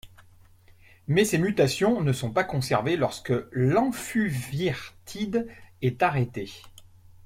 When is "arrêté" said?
6.01-6.51